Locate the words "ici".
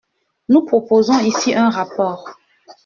1.19-1.53